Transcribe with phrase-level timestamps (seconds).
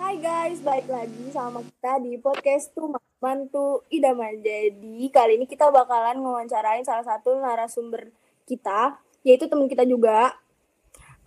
[0.00, 2.88] Hai guys, balik lagi sama kita di podcast tuh
[3.20, 4.40] Mantu Idaman.
[4.40, 8.08] Jadi kali ini kita bakalan ngewawancarain salah satu narasumber
[8.48, 10.32] kita, yaitu teman kita juga.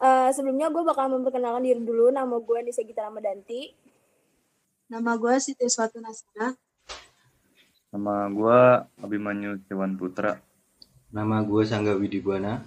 [0.02, 2.10] Uh, sebelumnya gue bakal memperkenalkan diri dulu.
[2.10, 3.70] Nama gue Nisa Gita Ramadanti.
[4.90, 6.58] Nama gue Siti Suatu Nasira.
[7.94, 8.60] Nama gue
[9.06, 10.42] Abimanyu Cewan Putra.
[11.14, 12.66] Nama gue Sangga Widibuana.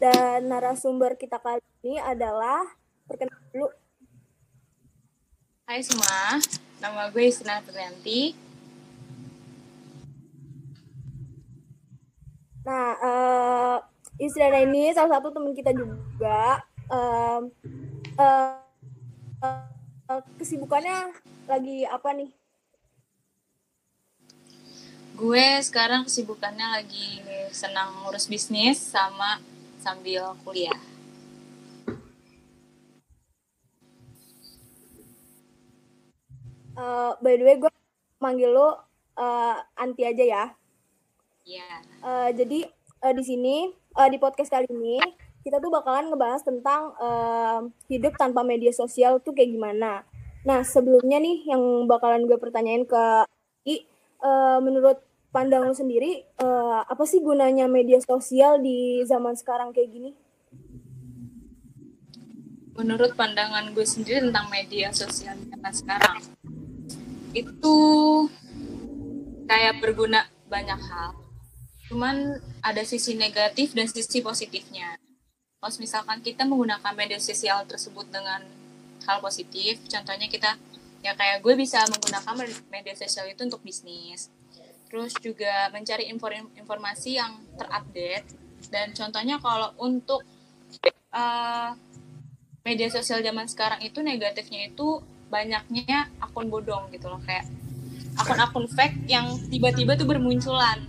[0.00, 2.79] Dan narasumber kita kali ini adalah
[3.10, 3.68] perkenalan dulu.
[5.66, 6.38] Hai semua,
[6.78, 8.38] nama gue Isna Trianti.
[12.62, 13.76] Nah, uh,
[14.14, 16.62] Isna ini salah satu teman kita juga.
[16.86, 17.50] Uh,
[18.14, 18.62] uh,
[19.42, 21.10] uh, kesibukannya
[21.50, 22.30] lagi apa nih?
[25.18, 29.42] Gue sekarang kesibukannya lagi senang ngurus bisnis sama
[29.82, 30.89] sambil kuliah.
[36.80, 37.68] Uh, by the way, gue
[38.24, 38.80] manggil lo
[39.20, 40.44] uh, Anti aja ya.
[41.44, 41.60] Iya.
[41.60, 41.78] Yeah.
[42.00, 42.72] Uh, jadi
[43.04, 43.56] uh, di sini
[44.00, 44.96] uh, di podcast kali ini
[45.44, 50.08] kita tuh bakalan ngebahas tentang uh, hidup tanpa media sosial tuh kayak gimana.
[50.44, 53.04] Nah sebelumnya nih yang bakalan gue pertanyain ke
[53.68, 53.84] I,
[54.24, 55.04] uh, menurut
[55.36, 60.10] pandang lo sendiri uh, apa sih gunanya media sosial di zaman sekarang kayak gini?
[62.72, 66.39] Menurut pandangan gue sendiri tentang media sosial zaman sekarang
[67.34, 67.76] itu
[69.46, 71.14] kayak berguna banyak hal.
[71.90, 74.94] Cuman ada sisi negatif dan sisi positifnya.
[75.60, 78.40] Kalau misalkan kita menggunakan media sosial tersebut dengan
[79.04, 80.56] hal positif, contohnya kita
[81.00, 82.34] ya kayak gue bisa menggunakan
[82.70, 84.30] media sosial itu untuk bisnis.
[84.90, 86.10] Terus juga mencari
[86.58, 88.26] informasi yang terupdate
[88.70, 90.26] dan contohnya kalau untuk
[91.14, 91.72] uh,
[92.66, 95.00] media sosial zaman sekarang itu negatifnya itu
[95.30, 97.46] banyaknya akun bodong gitu loh kayak
[98.18, 100.82] akun-akun fake yang tiba-tiba tuh bermunculan.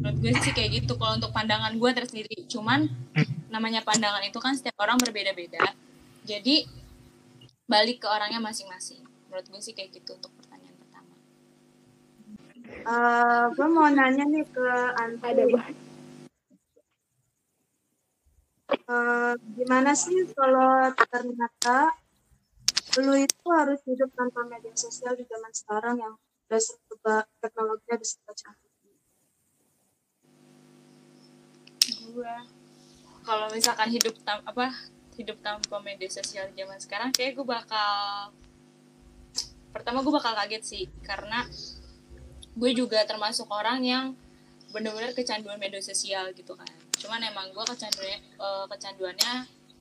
[0.00, 2.48] Menurut gue sih kayak gitu kalau untuk pandangan gue tersendiri.
[2.48, 2.88] Cuman
[3.52, 5.62] namanya pandangan itu kan setiap orang berbeda-beda.
[6.24, 6.64] Jadi
[7.68, 9.04] balik ke orangnya masing-masing.
[9.28, 11.14] Menurut gue sih kayak gitu untuk pertanyaan pertama.
[12.84, 14.66] Uh, gue mau nanya nih ke
[14.98, 15.44] Anta ada
[18.88, 21.94] uh, gimana sih kalau ternyata
[23.02, 26.14] lu itu harus hidup tanpa media sosial di zaman sekarang yang
[26.54, 28.72] serba teknologinya udah serba canggih.
[32.14, 32.36] Gua
[33.24, 34.70] kalau misalkan hidup tam apa
[35.16, 38.30] hidup tanpa media sosial di zaman sekarang kayak gue bakal
[39.72, 41.48] pertama gue bakal kaget sih karena
[42.54, 44.04] gue juga termasuk orang yang
[44.70, 46.68] bener-bener kecanduan media sosial gitu kan
[47.00, 49.34] cuman emang gue kecanduannya uh, kecanduannya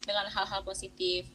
[0.05, 1.27] dengan hal-hal positif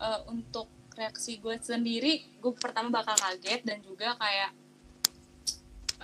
[0.00, 0.66] uh, untuk
[1.00, 4.52] reaksi gue sendiri gue pertama bakal kaget dan juga kayak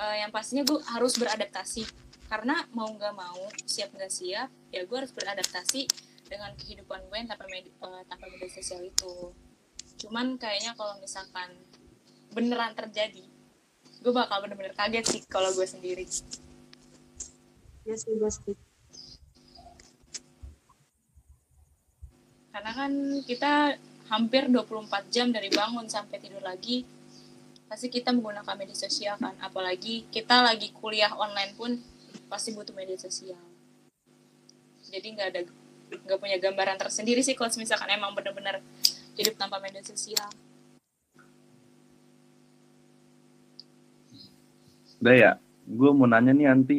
[0.00, 1.84] uh, yang pastinya gue harus beradaptasi.
[2.26, 5.86] Karena mau nggak mau siap nggak siap ya gue harus beradaptasi
[6.26, 9.30] dengan kehidupan gue yang tanpa media, uh, tanpa media sosial itu.
[10.00, 11.52] Cuman kayaknya kalau misalkan
[12.32, 13.24] beneran terjadi
[14.02, 16.08] gue bakal bener-bener kaget sih kalau gue sendiri.
[17.86, 18.30] Ya sih gue
[22.56, 22.92] karena kan
[23.28, 26.86] kita hampir 24 jam dari bangun sampai tidur lagi
[27.66, 29.34] pasti kita menggunakan media sosial kan.
[29.42, 31.70] Apalagi kita lagi kuliah online pun
[32.30, 33.38] pasti butuh media sosial.
[34.86, 35.40] Jadi nggak ada
[35.86, 38.62] nggak punya gambaran tersendiri sih kalau misalkan emang benar-benar
[39.18, 40.30] hidup tanpa media sosial.
[45.02, 45.32] Udah ya
[45.66, 46.78] gue mau nanya nih anti.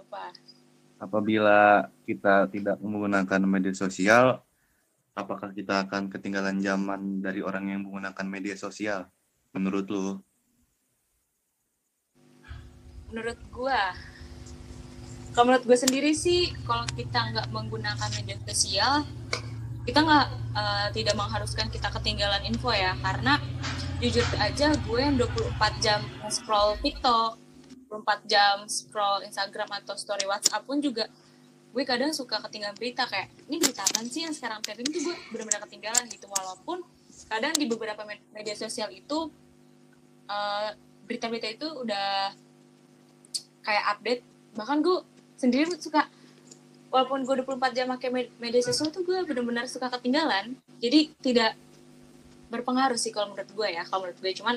[0.00, 0.32] Apa?
[0.96, 4.42] Apabila kita tidak menggunakan media sosial,
[5.14, 9.08] apakah kita akan ketinggalan zaman dari orang yang menggunakan media sosial?
[9.52, 10.18] Menurut lu?
[13.12, 13.92] Menurut gua,
[15.32, 19.04] kalau menurut gue sendiri sih, kalau kita nggak menggunakan media sosial,
[19.84, 23.36] kita nggak uh, tidak mengharuskan kita ketinggalan info ya, karena
[24.00, 26.00] jujur aja gue yang 24 jam
[26.32, 27.36] scroll TikTok,
[27.92, 31.08] 24 jam scroll Instagram atau story WhatsApp pun juga
[31.72, 34.92] gue kadang suka ketinggalan berita kayak ini berita apa sih yang sekarang trending?
[34.92, 36.84] Tuh gue benar-benar ketinggalan gitu walaupun
[37.32, 38.04] kadang di beberapa
[38.36, 39.32] media sosial itu
[41.04, 42.32] berita berita-berita itu udah
[43.60, 44.22] kayak update.
[44.56, 45.04] Bahkan gue
[45.36, 46.08] sendiri suka
[46.88, 50.56] walaupun gue 24 jam pakai media sosial tuh gue benar-benar suka ketinggalan.
[50.80, 51.52] Jadi tidak
[52.48, 54.32] berpengaruh sih kalau menurut gue ya kalau menurut gue.
[54.32, 54.56] Cuman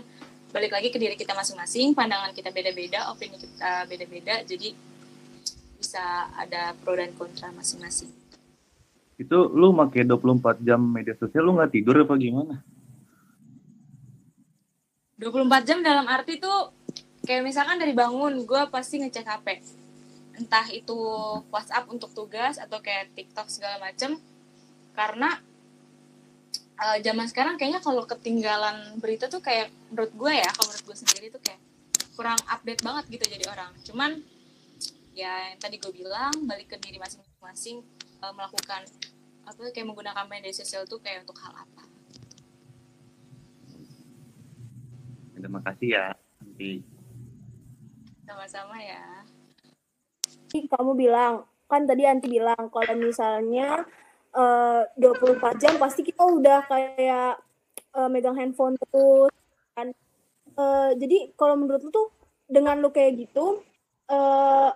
[0.56, 4.48] balik lagi ke diri kita masing-masing pandangan kita beda-beda opini kita beda-beda.
[4.48, 4.72] Jadi
[5.86, 8.10] bisa ada pro dan kontra masing-masing.
[9.22, 12.66] Itu lu pakai 24 jam media sosial lu nggak tidur apa gimana?
[15.22, 16.74] 24 jam dalam arti tuh
[17.22, 19.48] kayak misalkan dari bangun gue pasti ngecek HP.
[20.42, 20.98] Entah itu
[21.54, 24.18] WhatsApp untuk tugas atau kayak TikTok segala macem.
[24.98, 25.38] Karena
[26.81, 30.98] uh, zaman sekarang kayaknya kalau ketinggalan berita tuh kayak menurut gue ya, kalau menurut gue
[30.98, 31.62] sendiri tuh kayak
[32.20, 33.72] kurang update banget gitu jadi orang.
[33.88, 34.12] Cuman
[35.16, 37.80] ya yang tadi gue bilang balik ke diri masing-masing
[38.20, 38.84] uh, melakukan
[39.46, 41.84] apa kayak menggunakan media sosial tuh kayak untuk hal apa.
[45.38, 46.06] Terima kasih ya.
[46.42, 46.82] Nanti
[48.26, 49.24] Sama-sama ya.
[50.50, 53.86] Kamu bilang, kan tadi Anti bilang kalau misalnya
[54.34, 57.38] eh, 24 jam pasti kita udah kayak
[57.94, 59.30] eh, megang handphone terus
[59.78, 59.94] kan.
[60.58, 62.10] Eh, jadi kalau menurut lu tuh
[62.50, 63.62] dengan lu kayak gitu
[64.06, 64.70] eh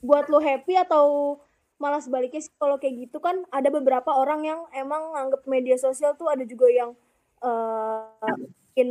[0.00, 1.36] buat lu happy atau
[1.80, 6.12] malah sebaliknya sih kalau kayak gitu kan ada beberapa orang yang emang nganggep media sosial
[6.16, 6.92] tuh ada juga yang
[7.40, 8.36] eh
[8.76, 8.90] bikin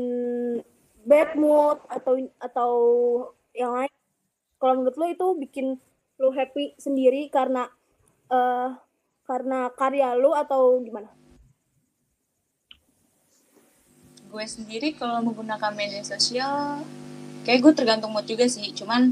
[1.06, 2.72] bad mood atau atau
[3.54, 3.94] yang lain.
[4.60, 5.68] Kalau menurut lu itu bikin
[6.20, 7.70] lu happy sendiri karena
[8.30, 8.70] eh
[9.30, 11.14] karena karya lu atau gimana?
[14.30, 16.86] gue sendiri kalau menggunakan media sosial
[17.44, 19.10] kayak gue tergantung mood juga sih cuman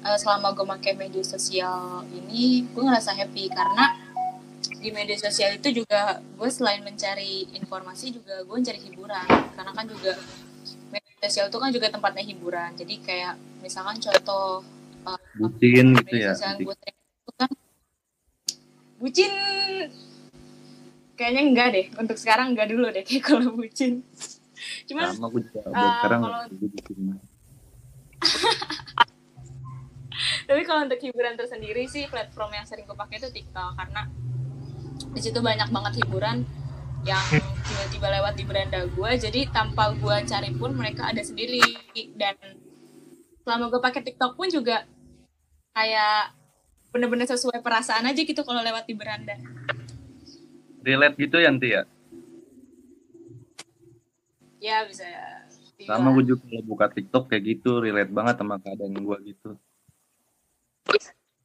[0.00, 3.96] eh, selama gue pakai media sosial ini gue ngerasa happy karena
[4.80, 9.84] di media sosial itu juga gue selain mencari informasi juga gue mencari hiburan karena kan
[9.84, 10.16] juga
[10.88, 14.64] media sosial itu kan juga tempatnya hiburan jadi kayak misalkan contoh
[15.36, 16.32] bucin gitu ya.
[16.56, 17.50] gue itu kan
[19.00, 19.32] bucin
[21.16, 24.00] kayaknya enggak deh untuk sekarang enggak dulu deh kayak kalau bucin
[24.88, 25.60] cuman Sama gue juga.
[25.68, 26.98] buat eh, sekarang kalau- bucin.
[30.48, 34.08] tapi kalau untuk hiburan tersendiri sih platform yang sering gue pakai itu TikTok karena
[35.10, 36.44] di situ banyak banget hiburan
[37.00, 37.24] yang
[37.64, 41.64] tiba-tiba lewat di beranda gue jadi tanpa gue cari pun mereka ada sendiri
[42.16, 42.36] dan
[43.42, 44.84] selama gue pakai TikTok pun juga
[45.72, 46.36] kayak
[46.92, 49.38] bener-bener sesuai perasaan aja gitu kalau lewat di beranda
[50.80, 51.82] Relate gitu ya nanti ya.
[54.60, 55.04] ya bisa
[55.84, 56.12] Sama dibilang.
[56.16, 59.50] gue juga kalau buka TikTok kayak gitu, relate banget sama keadaan gue gitu.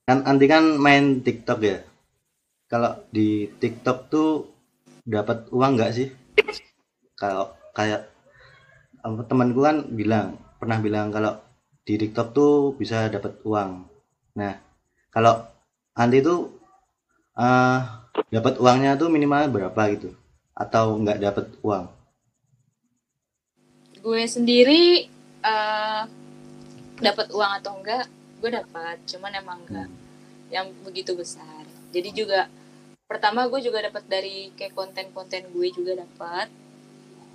[0.06, 1.82] Kan Anti kan main TikTok ya.
[2.70, 4.30] Kalau di TikTok tuh
[5.06, 6.10] dapat uang nggak sih?
[7.18, 8.10] Kalau kayak
[9.06, 11.38] apa, temanku kan bilang pernah bilang kalau
[11.86, 13.86] di TikTok tuh bisa dapat uang.
[14.38, 14.54] Nah,
[15.14, 15.46] kalau
[15.96, 16.54] Anti tuh
[17.38, 17.80] eh,
[18.34, 20.14] dapat uangnya tuh minimal berapa gitu?
[20.58, 21.86] Atau nggak dapat uang?
[24.06, 25.10] gue sendiri
[25.42, 26.02] eh
[27.02, 28.06] dapat uang atau enggak
[28.46, 29.90] gue dapat cuman emang enggak
[30.54, 31.66] yang begitu besar.
[31.90, 32.46] Jadi juga
[33.10, 36.54] pertama gue juga dapat dari kayak konten-konten gue juga dapat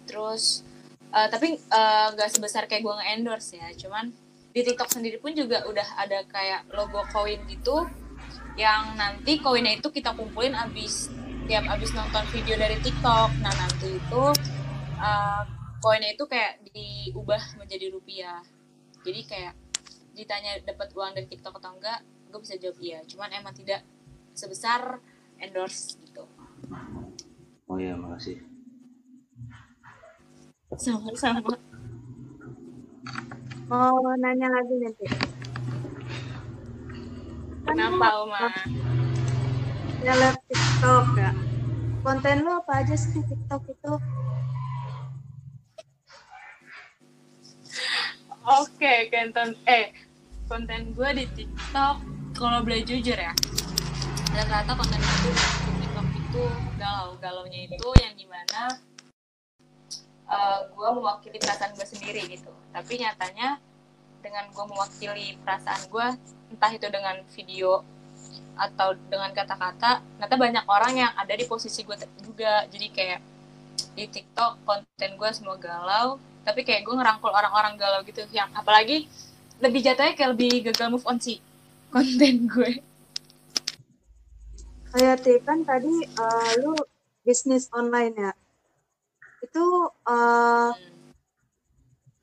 [0.06, 0.62] terus
[1.10, 4.14] eh, tapi eh, nggak sebesar kayak gue nge-endorse ya cuman
[4.50, 7.86] di TikTok sendiri pun juga udah ada kayak logo koin gitu
[8.58, 11.10] yang nanti koinnya itu kita kumpulin abis
[11.46, 13.30] tiap abis nonton video dari TikTok.
[13.42, 14.24] Nah nanti itu
[15.02, 15.42] eh,
[15.82, 18.42] koinnya itu kayak diubah menjadi rupiah.
[19.02, 19.54] Jadi kayak
[20.14, 23.82] ditanya dapat uang dari TikTok atau enggak gue bisa jawab iya cuman emang tidak
[24.34, 25.02] sebesar
[25.38, 26.26] endorse gitu
[27.70, 28.42] Oh iya, makasih.
[30.74, 31.54] sama-sama
[33.70, 35.06] Mau nanya lagi nanti.
[37.62, 38.50] Kenapa Oma
[40.02, 41.30] ya live TikTok ya.
[42.02, 43.92] Konten lu apa aja sih di TikTok itu?
[48.44, 49.92] Oke konten eh
[50.48, 51.96] konten gue di TikTok.
[52.30, 53.34] Kalau boleh jujur ya
[54.30, 56.42] rata-rata konten itu di TikTok itu
[56.78, 58.78] galau galaunya itu yang di mana
[60.70, 62.48] gue mewakili perasaan gue sendiri gitu.
[62.70, 63.58] Tapi nyatanya
[64.22, 66.06] dengan gue mewakili perasaan gue
[66.54, 67.82] entah itu dengan video
[68.54, 72.64] atau dengan kata-kata ternyata banyak orang yang ada di posisi gue juga.
[72.70, 73.20] Jadi kayak
[73.98, 79.08] di TikTok konten gue semua galau tapi kayak gue ngerangkul orang-orang galau gitu yang apalagi
[79.60, 81.38] lebih jatuhnya kayak lebih gagal move on sih
[81.92, 82.80] konten gue
[84.90, 86.74] Kayak kan tadi eh, lu
[87.22, 88.32] bisnis online ya.
[89.38, 90.70] Itu eh,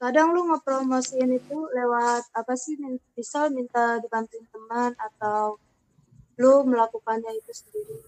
[0.03, 2.75] kadang lu ngepromosiin itu lewat apa sih?
[3.15, 5.55] Misal minta dibantuin teman atau
[6.43, 8.03] lu melakukannya itu sendiri.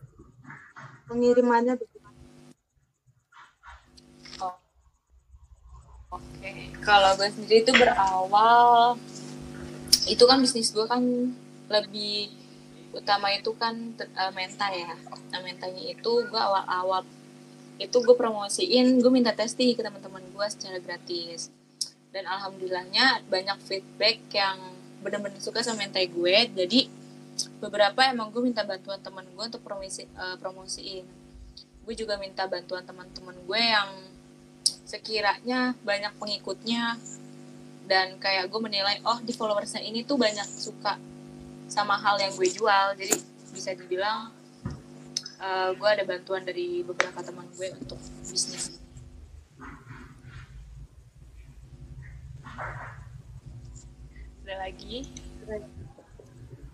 [1.07, 2.08] Pengirimannya bagaimana?
[6.09, 8.97] Oke, kalau gue sendiri itu berawal
[10.09, 11.05] itu kan bisnis gue kan
[11.69, 12.33] lebih
[12.97, 14.97] utama itu kan uh, menta ya.
[15.29, 17.05] Nah mentanya itu gue awal-awal
[17.77, 21.53] itu gue promosiin gue minta testing ke teman-teman gue secara gratis.
[22.09, 24.57] Dan alhamdulillahnya banyak feedback yang
[25.05, 26.37] benar-benar suka sama mentai gue.
[26.57, 26.89] Jadi
[27.61, 31.05] beberapa emang gue minta bantuan teman gue untuk promosi uh, promosiin.
[31.85, 33.89] Gue juga minta bantuan teman-teman gue yang
[34.89, 36.97] sekiranya banyak pengikutnya
[37.85, 40.97] dan kayak gue menilai oh di followersnya ini tuh banyak suka
[41.69, 42.97] sama hal yang gue jual.
[42.97, 43.13] Jadi
[43.53, 44.33] bisa dibilang
[45.37, 48.81] uh, gue ada bantuan dari beberapa teman gue untuk bisnis.
[54.41, 55.05] Ada lagi?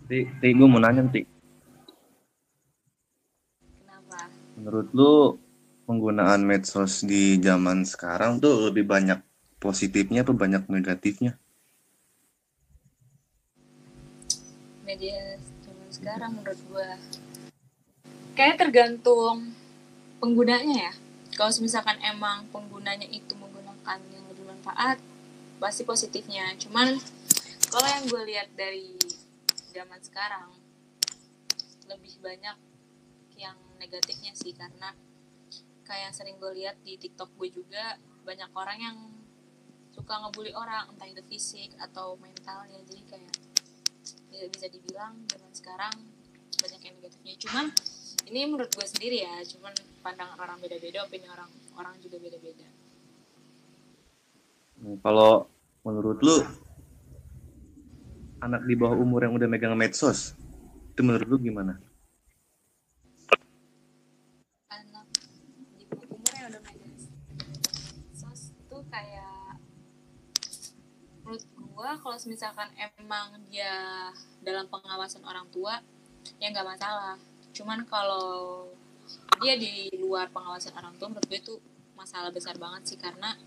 [0.08, 1.22] Ti, ti gue mau nanya Ti.
[3.84, 4.32] kenapa?
[4.56, 5.14] Menurut lu
[5.86, 9.22] penggunaan medsos di zaman sekarang tuh lebih banyak
[9.62, 11.38] positifnya atau banyak negatifnya?
[14.86, 16.90] media zaman sekarang menurut gue
[18.38, 19.52] kayak tergantung
[20.22, 20.94] penggunanya ya
[21.34, 25.02] kalau misalkan emang penggunanya itu menggunakan yang lebih manfaat
[25.58, 27.02] pasti positifnya cuman
[27.74, 28.94] kalau yang gue lihat dari
[29.74, 30.54] zaman sekarang
[31.90, 32.56] lebih banyak
[33.36, 34.94] yang negatifnya sih karena
[35.86, 38.98] kayak sering gue lihat di TikTok gue juga banyak orang yang
[39.94, 42.82] suka ngebully orang entah itu fisik atau mentalnya.
[42.84, 43.34] Jadi kayak
[44.36, 45.94] ya bisa dibilang zaman sekarang
[46.60, 47.34] banyak yang negatifnya.
[47.40, 47.66] Cuman
[48.26, 52.68] ini menurut gue sendiri ya cuman pandangan orang beda-beda opini orang orang juga beda-beda.
[54.82, 55.48] Nah, Kalau
[55.86, 56.38] menurut lu
[58.42, 60.34] anak di bawah umur yang udah megang medsos
[60.92, 61.78] itu menurut lu gimana?
[71.86, 74.10] Gua kalau misalkan emang dia
[74.42, 75.78] dalam pengawasan orang tua
[76.42, 77.14] ya nggak masalah.
[77.54, 78.66] Cuman kalau
[79.38, 81.56] dia di luar pengawasan orang tua menurut gue itu
[81.94, 82.98] masalah besar banget sih.
[82.98, 83.38] Karena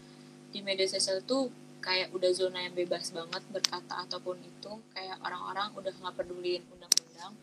[0.54, 1.50] di media sosial tuh
[1.83, 4.71] kayak udah zona yang bebas banget berkata ataupun itu.
[4.95, 7.35] Kayak orang-orang udah nggak peduliin undang-undang.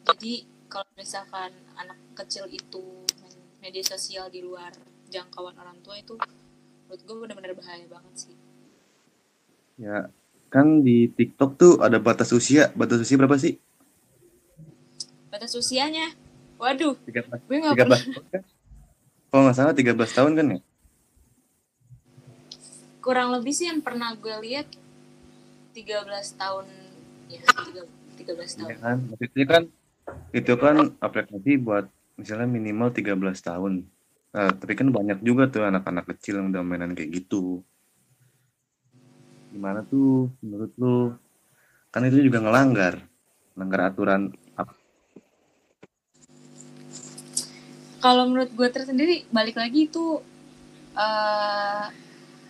[0.00, 3.04] Jadi kalau misalkan anak kecil itu
[3.60, 4.72] media sosial di luar
[5.12, 6.16] jangkauan orang tua itu
[6.88, 8.45] menurut gue benar-benar bahaya banget sih
[9.76, 10.08] Ya
[10.48, 12.72] kan di TikTok tuh ada batas usia.
[12.72, 13.60] Batas usia berapa sih?
[15.36, 16.16] batas usianya
[16.56, 18.42] waduh 13, gue nggak 13 pernah tahun kan?
[19.28, 20.60] Kalau nggak salah 13 tahun kan ya?
[23.04, 24.66] kurang lebih sih yang pernah gue lihat
[25.76, 26.66] 13 tahun
[27.28, 27.84] ya 13
[28.16, 28.96] 13 tahun Iya kan?
[29.12, 29.62] Maksudnya kan
[30.32, 33.12] itu kan aplikasi buat misalnya minimal 13
[33.44, 33.84] tahun.
[34.32, 37.60] Nah, tapi kan banyak juga tuh anak-anak kecil yang udah mainan kayak gitu.
[39.56, 41.16] Gimana tuh menurut lu?
[41.88, 43.00] Kan itu juga ngelanggar.
[43.56, 44.36] Melanggar aturan
[48.06, 50.22] kalau menurut gue tersendiri balik lagi itu
[50.94, 51.86] eh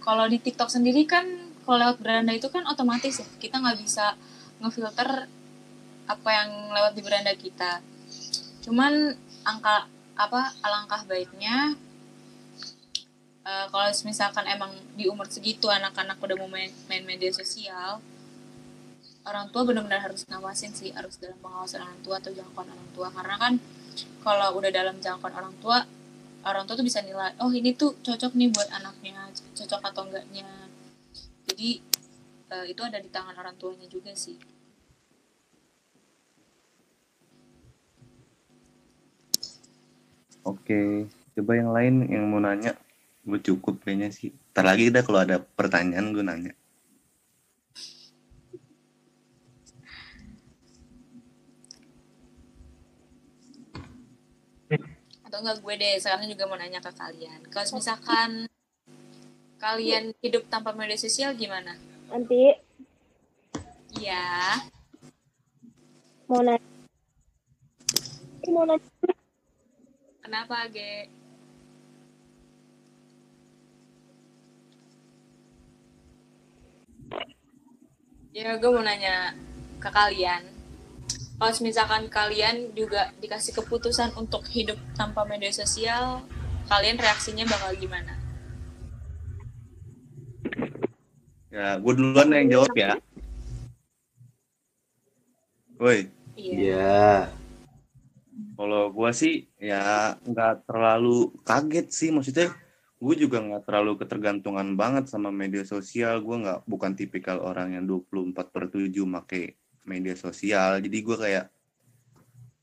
[0.05, 1.25] kalau di TikTok sendiri kan
[1.65, 4.15] kalau lewat beranda itu kan otomatis ya kita nggak bisa
[4.61, 5.27] ngefilter
[6.07, 7.81] apa yang lewat di beranda kita
[8.69, 9.17] cuman
[9.49, 9.89] angka
[10.21, 11.73] apa alangkah baiknya
[13.47, 18.03] eh, kalau misalkan emang di umur segitu anak-anak udah mau main, main media sosial
[19.27, 23.09] orang tua benar-benar harus ngawasin sih harus dalam pengawasan orang tua atau jangkauan orang tua.
[23.11, 23.53] Karena kan
[24.23, 25.79] kalau udah dalam jangkauan orang tua
[26.47, 30.47] orang tua tuh bisa nilai oh ini tuh cocok nih buat anaknya cocok atau enggaknya.
[31.51, 31.83] Jadi
[32.55, 34.39] eh, itu ada di tangan orang tuanya juga sih.
[40.47, 42.86] Oke, coba yang lain yang mau nanya.
[43.27, 44.31] Gue cukup kayaknya sih.
[44.55, 46.55] Ntar lagi dah kalau ada pertanyaan gue nanya.
[55.27, 58.49] atau enggak gue deh sekarang juga mau nanya ke kalian kalau misalkan
[59.61, 62.55] kalian hidup tanpa media sosial gimana Nanti
[63.99, 64.57] iya
[66.25, 66.63] mau nanya.
[68.49, 68.89] Mau nanya.
[70.23, 71.11] kenapa ge
[78.37, 79.33] ya gue mau nanya
[79.81, 80.45] ke kalian
[81.41, 86.21] kalau misalkan kalian juga dikasih keputusan untuk hidup tanpa media sosial
[86.69, 88.13] kalian reaksinya bakal gimana
[91.57, 93.01] Ya, gue duluan yang jawab ya.
[95.81, 97.09] Woi, iya Iya.
[98.61, 102.13] kalau gue sih ya nggak terlalu kaget sih.
[102.13, 102.53] Maksudnya
[102.97, 106.25] gue juga nggak terlalu ketergantungan banget sama media sosial.
[106.25, 110.81] Gue nggak bukan tipikal orang yang 24 per 7 make media sosial.
[110.81, 111.45] Jadi gue kayak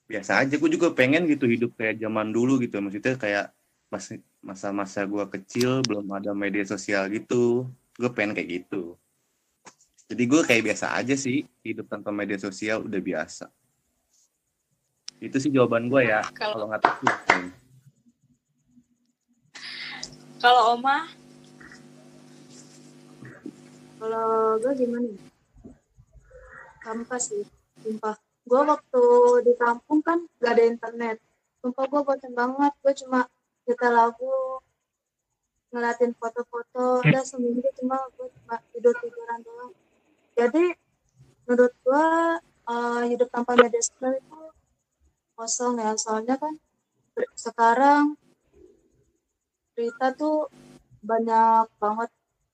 [0.09, 0.55] biasa aja.
[0.57, 2.81] Gue juga pengen gitu hidup kayak zaman dulu gitu.
[2.81, 3.45] Maksudnya kayak
[3.93, 4.03] pas
[4.41, 7.69] masa-masa gue kecil belum ada media sosial gitu.
[7.93, 8.97] Gue pengen kayak gitu.
[10.09, 13.47] Jadi gue kayak biasa aja sih hidup tanpa media sosial udah biasa.
[15.23, 17.62] Itu sih jawaban gue ya Kalau- nggak tahu
[20.43, 21.07] Kalau Oma,
[23.95, 25.23] Kalau gue gimana ya?
[26.83, 27.47] Sampah sih,
[27.79, 28.19] sumpah.
[28.43, 29.03] Gue waktu
[29.47, 31.23] di kampung kan gak ada internet.
[31.63, 32.75] Sumpah gue bosan banget.
[32.83, 33.23] Gue cuma
[33.63, 34.59] nyetel lagu,
[35.71, 37.07] ngeliatin foto-foto.
[37.07, 39.71] Udah seminggu cuma gue cuma tidur-tiduran doang.
[40.35, 40.75] Jadi
[41.47, 42.07] menurut gue
[42.67, 44.41] eh, hidup tanpa media sosial itu
[45.39, 45.95] kosong ya.
[45.95, 46.59] Soalnya kan
[47.39, 48.19] sekarang
[49.73, 50.47] berita tuh
[51.03, 52.09] banyak banget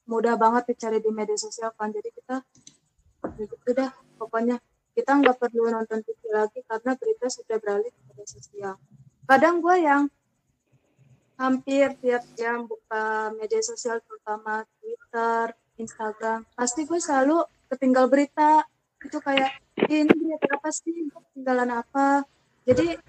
[0.09, 1.93] mudah banget dicari di media sosial kan.
[1.93, 2.41] Jadi kita
[3.21, 4.57] ya gitu dah pokoknya.
[4.97, 8.73] Kita nggak perlu nonton TV lagi karena berita sudah beralih ke media sosial.
[9.29, 10.03] Kadang gue yang
[11.39, 18.65] hampir tiap jam buka media sosial terutama Twitter Instagram pasti gue selalu ketinggal berita.
[18.99, 19.55] Itu kayak
[19.87, 21.07] "Ih, ini berita apa sih?
[21.07, 22.27] Ketinggalan apa?
[22.67, 22.99] Jadi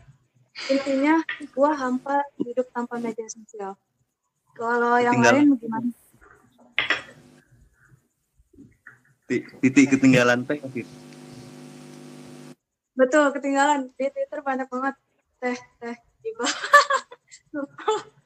[0.71, 3.75] intinya gue hampa hidup tanpa media sosial
[4.61, 5.41] kalau yang Ketinggalan.
[5.49, 5.89] lain gimana
[9.25, 10.91] Ti- titik ketinggalan teh gitu.
[12.99, 13.89] Betul, ketinggalan.
[13.95, 14.95] Di Twitter banyak banget.
[15.41, 16.45] Teh, teh, iba.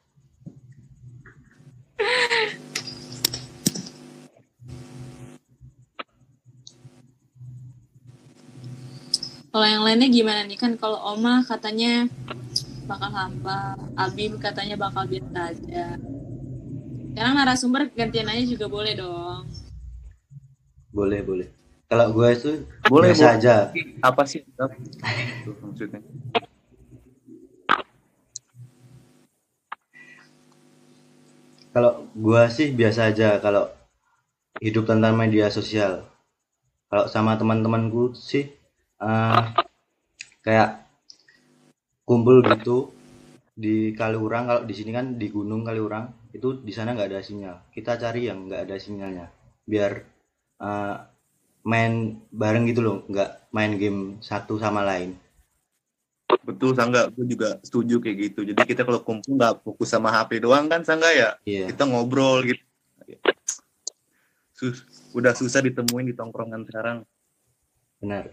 [9.55, 12.11] kalau yang lainnya gimana nih kan kalau Oma katanya
[12.89, 15.95] bakal hampa, Abim katanya bakal biasa aja.
[17.15, 19.47] Sekarang narasumber gantian aja juga boleh dong.
[20.91, 21.47] boleh boleh.
[21.87, 22.51] Kalau gue itu
[22.91, 23.39] boleh biasa boleh.
[23.39, 23.55] aja.
[24.03, 26.03] Apa sih Itu maksudnya?
[31.71, 33.71] Kalau gue sih biasa aja kalau
[34.59, 36.03] hidup tanpa media sosial.
[36.91, 38.51] Kalau sama teman-temanku sih
[38.99, 39.41] eh,
[40.43, 40.83] kayak
[42.03, 42.91] kumpul gitu
[43.55, 44.51] di Kaliurang.
[44.51, 47.55] Kalau di sini kan di Gunung Kaliurang itu di sana nggak ada sinyal.
[47.71, 49.27] Kita cari yang nggak ada sinyalnya.
[49.63, 49.91] Biar
[50.59, 50.95] eh,
[51.63, 52.97] main bareng gitu loh.
[53.07, 55.15] Nggak main game satu sama lain.
[56.43, 57.07] Betul sangga.
[57.09, 58.41] Gue juga setuju kayak gitu.
[58.43, 61.29] Jadi kita kalau kumpul nggak fokus sama HP doang kan sangga ya?
[61.47, 61.71] Iya.
[61.71, 62.63] Kita ngobrol gitu.
[64.55, 67.03] Sus, udah susah ditemuin di tongkrongan sekarang.
[67.99, 68.31] Benar.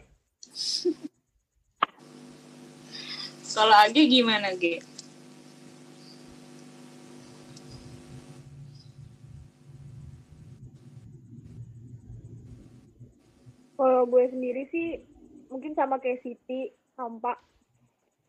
[3.52, 4.91] Kalau Agi gimana, Ge?
[13.83, 14.95] Kalau gue sendiri sih
[15.51, 17.35] mungkin sama kayak Siti, Sampa.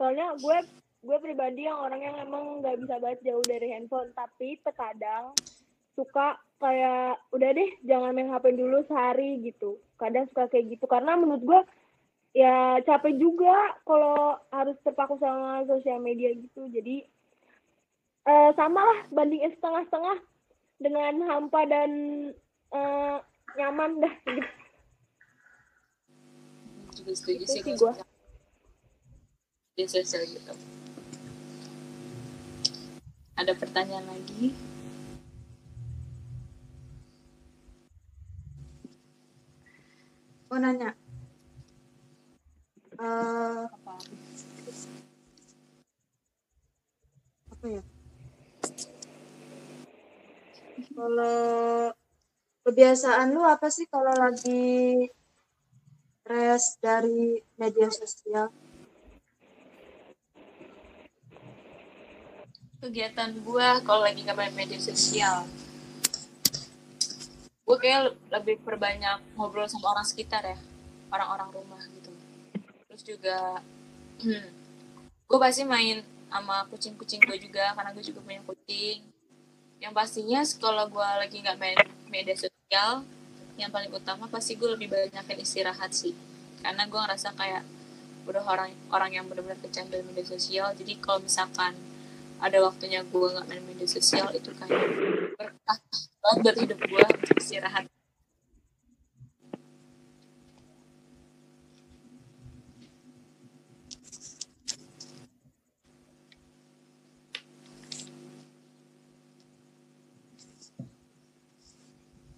[0.02, 0.58] Soalnya gue
[1.06, 5.38] gue pribadi yang orang yang emang nggak bisa banget jauh dari handphone, tapi terkadang
[5.94, 9.78] suka kayak udah deh jangan main HP dulu sehari gitu.
[10.02, 11.62] Kadang suka kayak gitu karena menurut gue
[12.34, 16.66] ya capek juga kalau harus terpaku sama sosial media gitu.
[16.74, 17.06] Jadi
[18.26, 20.18] eh sama lah bandingin setengah-setengah
[20.82, 21.92] dengan hampa dan
[22.74, 23.18] eh,
[23.54, 24.63] nyaman dah gitu.
[27.04, 27.94] Juga setuju sih kalau gua.
[29.76, 30.56] di sosial gitu.
[33.36, 34.56] Ada pertanyaan lagi?
[40.48, 40.96] Mau nanya.
[42.96, 43.94] Eh, Apa?
[47.52, 47.84] apa ya?
[50.94, 51.92] Kalau
[52.64, 55.12] kebiasaan lu apa sih kalau lagi
[56.28, 58.52] rest dari media sosial?
[62.84, 65.48] kegiatan gue kalau lagi nggak main media sosial
[67.64, 70.60] gue kayak lebih perbanyak ngobrol sama orang sekitar ya
[71.08, 72.12] orang-orang rumah gitu
[72.92, 73.64] terus juga
[75.32, 79.00] gue pasti main sama kucing-kucing gue juga karena gue juga punya kucing
[79.80, 81.80] yang pastinya kalau gue lagi nggak main
[82.12, 83.08] media sosial
[83.58, 86.14] yang paling utama pasti gue lebih banyakin istirahat sih.
[86.64, 87.64] Karena gue ngerasa kayak
[88.24, 90.72] udah orang orang yang benar-benar kecanduan media sosial.
[90.74, 91.76] Jadi kalau misalkan
[92.44, 94.84] ada waktunya gue nggak main media sosial itu kayak
[95.40, 95.80] berkah
[96.20, 97.06] banget hidup gue
[97.40, 97.88] istirahat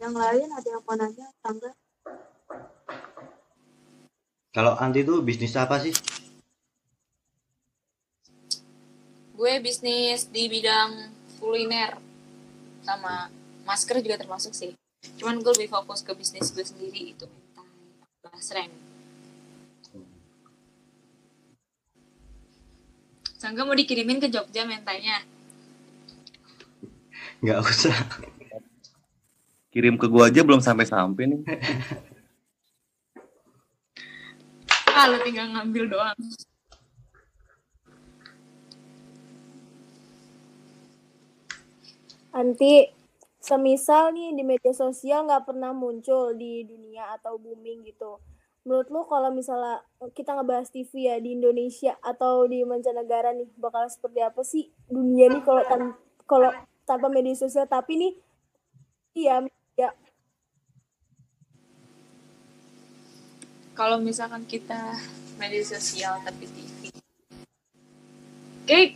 [0.05, 1.27] Yang lain ada yang mau nanya?
[1.41, 1.73] Tangga?
[4.55, 5.91] kalau anti itu bisnis apa sih
[9.35, 11.97] bisnis di bidang kuliner
[12.85, 13.33] sama
[13.65, 14.77] masker juga termasuk sih.
[15.17, 17.65] Cuman gue lebih fokus ke bisnis gue sendiri itu mentai
[18.21, 18.71] basreng.
[23.41, 25.25] Sangga mau dikirimin ke Jogja mentanya.
[27.41, 27.93] nggak usah
[29.75, 31.41] Kirim ke gua aja belum sampai-sampai nih.
[34.95, 36.15] Ah, lo tinggal ngambil doang.
[42.31, 42.87] Nanti
[43.43, 48.23] semisal nih di media sosial nggak pernah muncul di dunia atau booming gitu.
[48.63, 49.83] Menurut lu kalau misalnya
[50.15, 55.27] kita ngebahas TV ya di Indonesia atau di mancanegara nih bakal seperti apa sih dunia
[55.27, 56.55] nih kalau tan- kalau
[56.87, 58.13] tanpa media sosial tapi nih
[59.11, 59.43] iya
[59.75, 59.91] ya
[63.75, 64.95] Kalau misalkan kita
[65.35, 66.95] media sosial tapi TV.
[68.63, 68.95] Kayak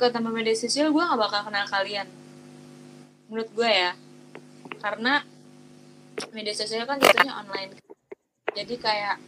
[0.00, 2.08] ke tanpa media sosial gue gak bakal kenal kalian.
[3.28, 3.92] Menurut gue ya.
[4.80, 5.20] Karena
[6.32, 7.76] media sosial kan jatuhnya online.
[8.56, 9.20] Jadi kayak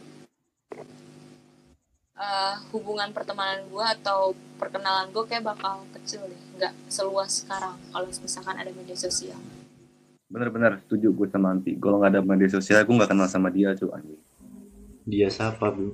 [2.17, 6.41] eh, hubungan pertemanan gue atau perkenalan gue kayak bakal kecil deh.
[6.57, 9.37] Nggak seluas sekarang kalau misalkan ada media sosial.
[10.25, 11.77] Bener-bener setuju gue sama Anti.
[11.77, 14.30] Kalau nggak ada media sosial, gue nggak kenal sama dia anjing.
[15.11, 15.91] Dia siapa bu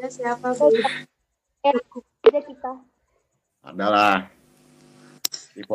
[0.00, 0.72] Ya siapa bu?
[2.24, 2.72] aja kita
[3.64, 4.28] Adalah.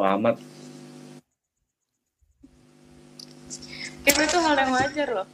[0.02, 0.38] Amat.
[4.06, 5.28] Kayak itu hal yang wajar loh.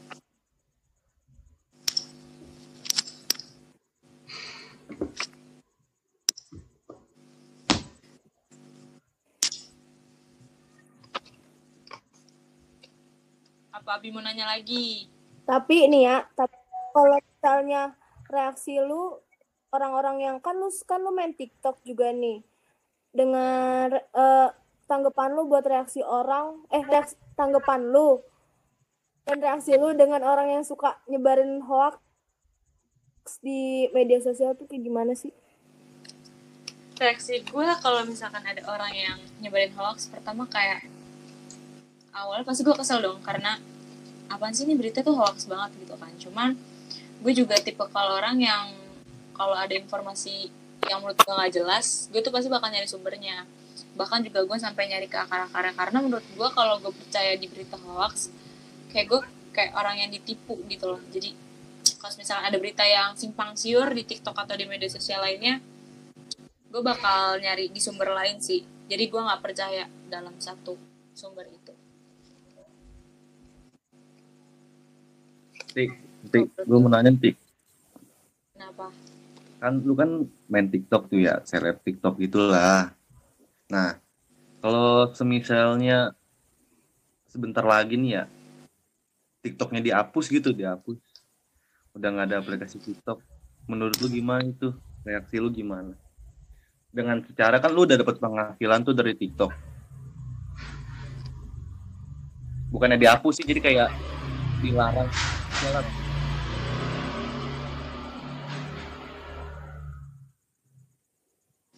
[13.76, 15.15] Apa Abi mau nanya lagi?
[15.46, 16.58] Tapi nih ya tapi
[16.92, 17.94] kalau misalnya
[18.30, 19.22] reaksi lu
[19.70, 22.42] orang-orang yang kan lu kan lu main TikTok juga nih
[23.14, 24.50] dengan eh,
[24.90, 28.22] tanggapan lu buat reaksi orang eh reaksi, tanggapan lu
[29.26, 32.02] dan reaksi lu dengan orang yang suka nyebarin hoax
[33.42, 35.34] di media sosial tuh kayak gimana sih?
[36.96, 40.88] reaksi gue kalau misalkan ada orang yang nyebarin hoax pertama kayak
[42.16, 43.60] awal pasti gue kesel dong karena
[44.30, 46.12] apaan sih ini berita tuh hoax banget gitu kan.
[46.18, 46.50] Cuman
[47.22, 48.74] gue juga tipe kalau orang yang
[49.36, 50.50] kalau ada informasi
[50.86, 53.46] yang menurut gue nggak jelas gue tuh pasti bakal nyari sumbernya.
[53.96, 55.74] Bahkan juga gue sampai nyari ke akar-akarnya.
[55.76, 58.30] Karena menurut gue kalau gue percaya di berita hoax
[58.92, 59.22] kayak gue
[59.56, 61.02] kayak orang yang ditipu gitu loh.
[61.12, 61.34] Jadi
[62.02, 65.62] kalau misalnya ada berita yang simpang siur di TikTok atau di media sosial lainnya
[66.70, 68.64] gue bakal nyari di sumber lain sih.
[68.86, 70.76] Jadi gue nggak percaya dalam satu
[71.16, 71.85] sumber itu
[75.76, 75.92] Tik,
[76.32, 76.48] tik.
[76.64, 77.36] Gue mau nanya Tik.
[78.56, 78.88] kenapa
[79.60, 82.96] Kan lu kan main TikTok tuh ya, seleb TikTok gitulah.
[83.68, 84.00] Nah,
[84.64, 86.16] kalau semisalnya
[87.28, 88.24] sebentar lagi nih ya,
[89.44, 90.96] TikToknya dihapus gitu, dihapus.
[91.92, 93.20] Udah nggak ada aplikasi TikTok.
[93.68, 94.72] Menurut lu gimana itu?
[95.04, 95.92] Reaksi lu gimana?
[96.88, 99.52] Dengan secara kan lu udah dapat penghasilan tuh dari TikTok.
[102.72, 103.90] Bukannya dihapus sih, jadi kayak
[104.64, 105.12] dilarang.
[105.62, 105.88] Dilarang.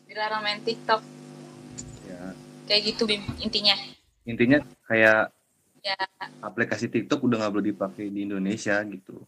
[0.08, 1.02] dilarang main TikTok.
[2.10, 2.34] Ya,
[2.66, 3.78] kayak gitu Bim, intinya.
[4.26, 4.58] Intinya
[4.90, 5.30] kayak
[5.86, 5.96] ya.
[6.42, 9.22] aplikasi TikTok udah nggak boleh dipakai di Indonesia gitu.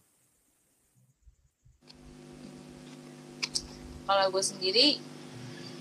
[4.10, 4.98] kalau gue sendiri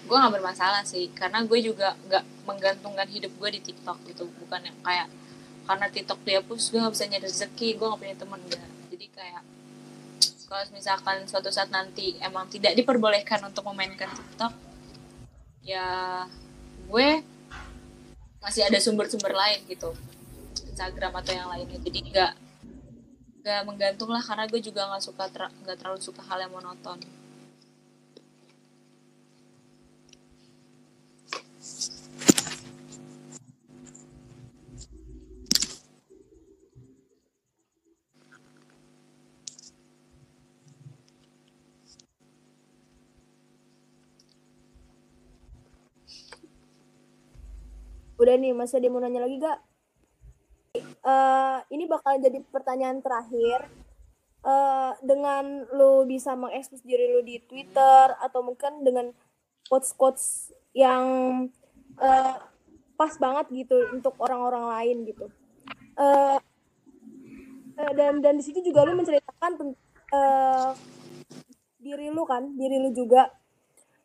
[0.06, 1.10] gue nggak bermasalah sih.
[1.18, 4.30] Karena gue juga nggak menggantungkan hidup gue di TikTok gitu.
[4.46, 5.10] Bukan yang kayak
[5.70, 9.44] karena TikTok dihapus gue nggak bisa nyari rezeki gue nggak punya teman enggak jadi kayak
[10.50, 14.54] kalau misalkan suatu saat nanti emang tidak diperbolehkan untuk memainkan TikTok
[15.62, 16.26] ya
[16.90, 17.22] gue
[18.40, 19.92] masih ada sumber-sumber lain gitu.
[20.72, 21.80] Instagram atau yang lainnya.
[21.80, 22.32] Jadi nggak
[23.40, 27.00] nggak menggantung lah karena gue juga nggak suka nggak terlalu suka hal yang monoton
[48.20, 49.60] Udah nih, masih ada mau nanya lagi gak?
[50.76, 53.72] Eh, ini bakal jadi pertanyaan terakhir.
[54.40, 59.16] Eh, dengan lu bisa mengekspos diri lu di Twitter atau mungkin dengan
[59.72, 61.04] quotes-quotes yang
[61.96, 62.36] eh,
[63.00, 65.26] pas banget gitu untuk orang-orang lain gitu.
[65.96, 66.38] Eh,
[67.96, 69.52] dan dan di situ juga lu menceritakan
[70.12, 70.72] eh,
[71.80, 73.32] diri lu kan, diri lu juga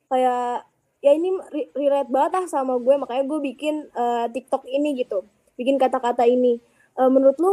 [0.07, 0.74] kayak
[1.05, 5.29] ya ini re- relate banget lah sama gue makanya gue bikin eh, TikTok ini gitu
[5.61, 6.59] bikin kata-kata ini.
[6.97, 7.53] Eh, menurut lu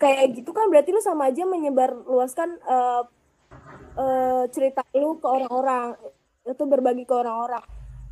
[0.00, 3.02] kayak gitu kan berarti lu sama aja menyebar luaskan eh,
[3.96, 5.96] eh, cerita lu ke orang-orang
[6.44, 7.64] itu berbagi ke orang-orang.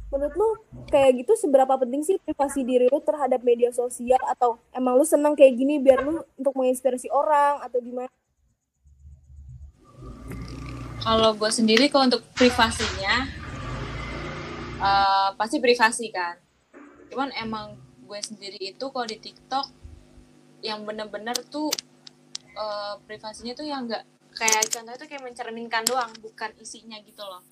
[0.09, 0.49] Menurut lu
[0.89, 4.21] kayak gitu seberapa penting sih privasi diri lu terhadap media sosial?
[4.25, 8.09] Atau emang lu senang kayak gini biar lu untuk menginspirasi orang atau gimana?
[10.99, 13.38] Kalau gue sendiri kalau untuk privasinya
[14.79, 16.39] eh, pasti privasi kan.
[17.11, 19.67] Cuman emang gue sendiri itu kalau di TikTok
[20.65, 21.71] yang bener-bener tuh
[22.55, 24.07] eh, privasinya tuh yang enggak
[24.39, 27.43] kayak contohnya tuh kayak mencerminkan doang, bukan isinya gitu loh.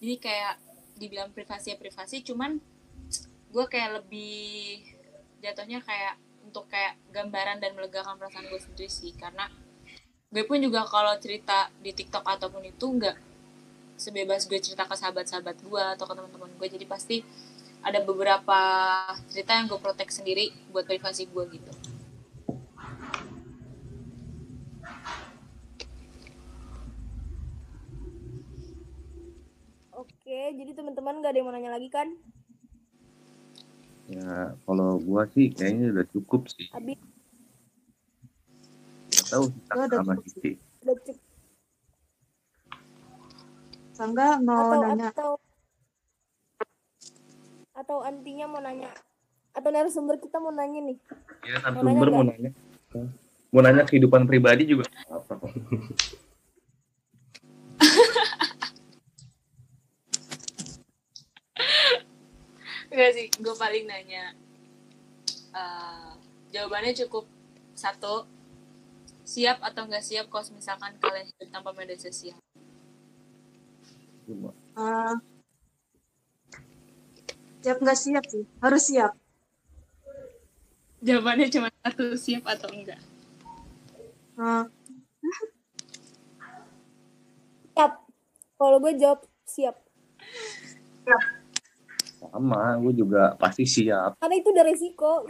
[0.00, 0.54] Jadi kayak
[1.00, 2.60] dibilang privasi ya privasi, cuman
[3.50, 4.84] gue kayak lebih
[5.40, 9.48] jatuhnya kayak untuk kayak gambaran dan melegakan perasaan gue sendiri sih karena
[10.30, 13.29] gue pun juga kalau cerita di TikTok ataupun itu nggak
[14.00, 17.20] sebebas gue cerita ke sahabat-sahabat gue atau ke teman-teman gue jadi pasti
[17.84, 18.58] ada beberapa
[19.28, 21.72] cerita yang gue protek sendiri buat privasi gue gitu
[29.92, 32.08] oke jadi teman-teman gak ada yang mau nanya lagi kan
[34.10, 36.66] Ya, kalau gua sih kayaknya udah cukup sih.
[36.74, 36.98] Abi
[39.14, 40.34] Gak tahu sih Gua udah sama cukup sih.
[40.34, 40.50] Siti.
[40.82, 41.29] udah cukup
[44.00, 45.12] Sangga mau atau nanya?
[45.12, 45.30] atau
[47.76, 48.88] atau antinya mau nanya?
[49.52, 50.96] Atau narasumber kita mau nanya nih?
[51.44, 52.50] Ya, Mau nanya narasumber mau nanya.
[53.52, 55.36] Mau nanya kehidupan pribadi juga apa.
[62.88, 64.32] Enggak sih gue paling nanya
[65.52, 66.10] eh,
[66.56, 67.28] jawabannya cukup
[67.76, 68.24] satu.
[69.28, 72.40] Siap atau nggak siap kalau misalkan kalian hidup tanpa media sosial
[74.30, 75.14] Cuma, eh,
[77.66, 78.46] siap nggak siap sih?
[78.62, 79.12] Harus siap.
[81.02, 83.02] Jawabannya cuma satu siap atau enggak?
[84.38, 84.64] Eh,
[87.74, 87.92] siap.
[88.54, 89.82] Kalau gue jawab siap.
[92.22, 94.14] Sama, gue juga pasti siap.
[94.22, 95.26] karena itu udah resiko.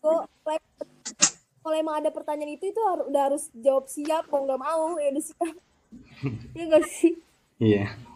[0.00, 0.32] Kok
[1.60, 5.12] kalau emang ada pertanyaan itu itu harus udah harus jawab siap mau nggak mau ya
[5.12, 5.56] udah siap.
[6.56, 7.18] Ya gak sih?
[7.60, 8.09] Iya.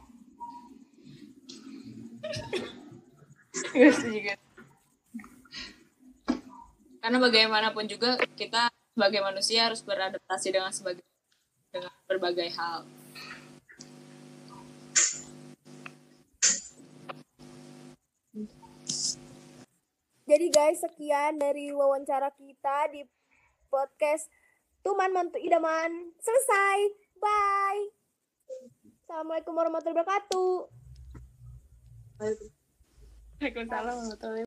[3.75, 4.35] Iya setuju.
[6.99, 11.03] Karena bagaimanapun juga kita sebagai manusia harus beradaptasi dengan sebagai
[11.75, 12.87] dengan berbagai hal.
[20.25, 23.05] Jadi guys, sekian dari wawancara kita di
[23.69, 24.25] podcast
[24.81, 26.17] Tuman Mantu Idaman.
[26.17, 26.79] Selesai.
[27.21, 27.93] Bye.
[29.05, 30.84] Assalamualaikum warahmatullahi wabarakatuh.
[33.41, 34.43] Recordarlo otra vez.